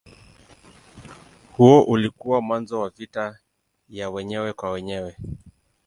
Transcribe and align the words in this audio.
Huo 1.51 1.83
ulikuwa 1.83 2.41
mwanzo 2.41 2.79
wa 2.79 2.89
vita 2.89 3.39
ya 3.89 4.09
wenyewe 4.09 4.53
kwa 4.53 4.71
wenyewe. 4.71 5.17